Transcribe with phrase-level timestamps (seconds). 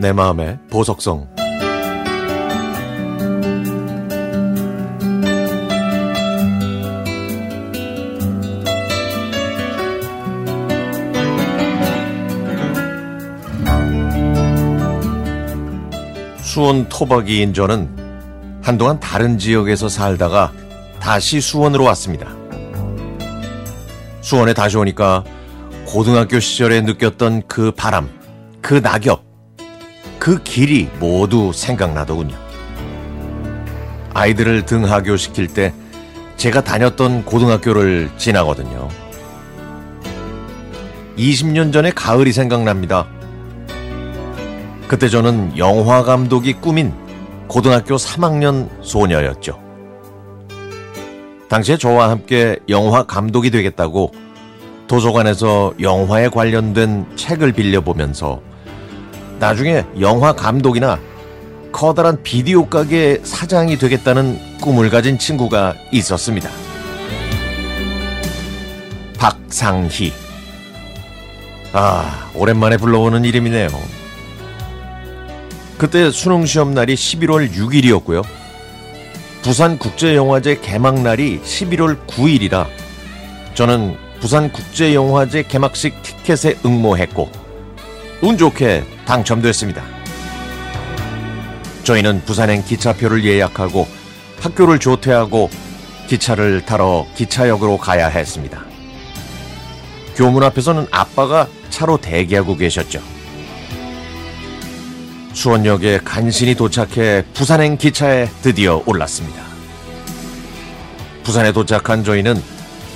[0.00, 1.28] 내 마음의 보석성
[16.40, 17.94] 수원 토박이 인 저는
[18.62, 20.50] 한동안 다른 지역에서 살다가
[20.98, 22.26] 다시 수원으로 왔습니다.
[24.22, 25.24] 수원에 다시 오니까
[25.86, 28.08] 고등학교 시절에 느꼈던 그 바람,
[28.62, 29.29] 그 낙엽,
[30.20, 32.36] 그 길이 모두 생각나더군요.
[34.12, 35.72] 아이들을 등하교 시킬 때
[36.36, 38.88] 제가 다녔던 고등학교를 지나거든요.
[41.16, 43.06] 20년 전의 가을이 생각납니다.
[44.88, 46.92] 그때 저는 영화 감독이 꿈인
[47.48, 49.58] 고등학교 3학년 소녀였죠.
[51.48, 54.12] 당시에 저와 함께 영화 감독이 되겠다고
[54.86, 58.49] 도서관에서 영화에 관련된 책을 빌려보면서
[59.40, 61.00] 나중에 영화 감독이나
[61.72, 66.50] 커다란 비디오 가게 사장이 되겠다는 꿈을 가진 친구가 있었습니다.
[69.18, 70.12] 박상희.
[71.72, 73.68] 아, 오랜만에 불러오는 이름이네요.
[75.78, 78.22] 그때 수능 시험 날이 11월 6일이었고요.
[79.40, 82.66] 부산 국제영화제 개막 날이 11월 9일이라
[83.54, 87.39] 저는 부산 국제영화제 개막식 티켓에 응모했고
[88.22, 89.82] 운 좋게 당첨됐습니다.
[91.84, 93.88] 저희는 부산행 기차표를 예약하고
[94.40, 95.48] 학교를 조퇴하고
[96.06, 98.62] 기차를 타러 기차역으로 가야 했습니다.
[100.16, 103.00] 교문 앞에서는 아빠가 차로 대기하고 계셨죠.
[105.32, 109.42] 수원역에 간신히 도착해 부산행 기차에 드디어 올랐습니다.
[111.22, 112.42] 부산에 도착한 저희는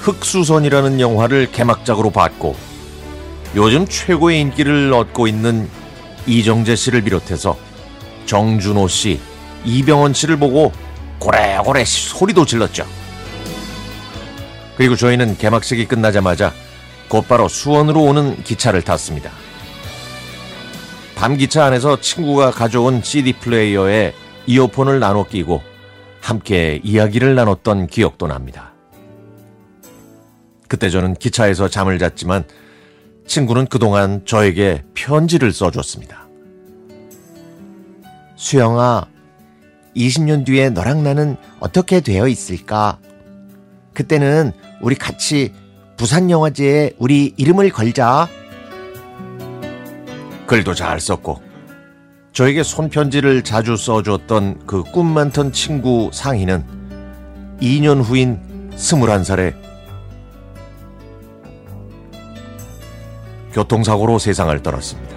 [0.00, 2.69] 흑수선이라는 영화를 개막작으로 봤고
[3.56, 5.68] 요즘 최고의 인기를 얻고 있는
[6.26, 7.56] 이정재 씨를 비롯해서
[8.26, 9.20] 정준호 씨,
[9.64, 10.72] 이병헌 씨를 보고
[11.18, 12.86] 고래고래 소리도 질렀죠.
[14.76, 16.52] 그리고 저희는 개막식이 끝나자마자
[17.08, 19.30] 곧바로 수원으로 오는 기차를 탔습니다.
[21.16, 24.14] 밤 기차 안에서 친구가 가져온 CD 플레이어에
[24.46, 25.60] 이어폰을 나눠 끼고
[26.22, 28.72] 함께 이야기를 나눴던 기억도 납니다.
[30.68, 32.44] 그때 저는 기차에서 잠을 잤지만
[33.30, 36.26] 친구는 그동안 저에게 편지를 써줬습니다.
[38.34, 39.06] 수영아,
[39.96, 42.98] 20년 뒤에 너랑 나는 어떻게 되어 있을까?
[43.94, 45.52] 그때는 우리 같이
[45.96, 48.28] 부산영화제에 우리 이름을 걸자.
[50.48, 51.40] 글도 잘 썼고
[52.32, 56.64] 저에게 손편지를 자주 써줬던 그 꿈 많던 친구 상희는
[57.62, 59.54] 2년 후인 21살에
[63.52, 65.16] 교통사고로 세상을 떠났습니다.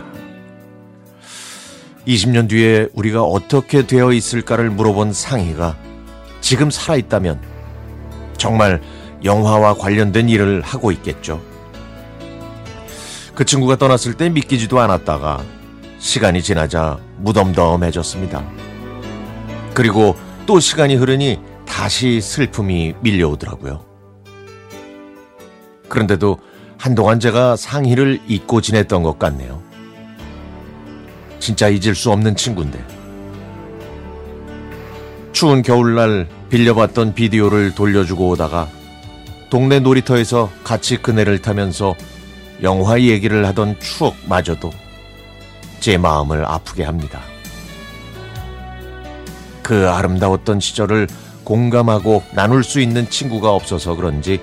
[2.07, 5.77] 20년 뒤에 우리가 어떻게 되어 있을까를 물어본 상희가
[6.41, 7.39] 지금 살아있다면
[8.37, 8.81] 정말
[9.23, 11.41] 영화와 관련된 일을 하고 있겠죠.
[13.35, 15.43] 그 친구가 떠났을 때 믿기지도 않았다가
[15.99, 18.43] 시간이 지나자 무덤덤해졌습니다.
[19.73, 20.15] 그리고
[20.45, 23.85] 또 시간이 흐르니 다시 슬픔이 밀려오더라고요.
[25.87, 26.37] 그런데도
[26.77, 29.61] 한동안 제가 상희를 잊고 지냈던 것 같네요.
[31.39, 32.83] 진짜 잊을 수 없는 친구인데.
[35.31, 38.69] 추운 겨울날 빌려봤던 비디오를 돌려주고 오다가
[39.49, 41.95] 동네 놀이터에서 같이 그네를 타면서
[42.61, 44.71] 영화 얘기를 하던 추억마저도
[45.79, 47.21] 제 마음을 아프게 합니다.
[49.61, 51.07] 그 아름다웠던 시절을
[51.43, 54.39] 공감하고 나눌 수 있는 친구가 없어서 그런지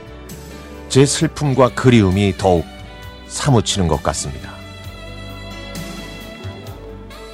[0.90, 2.66] 제 슬픔과 그리움이 더욱
[3.28, 4.50] 사무치는 것 같습니다.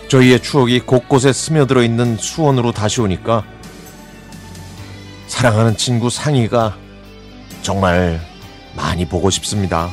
[0.08, 3.44] 저희의 추억이 곳곳에 스며들어 있는 수원으로 다시 오니까
[5.26, 6.76] 사랑하는 친구 상희가
[7.62, 8.20] 정말
[8.76, 9.90] 많이 보고 싶습니다.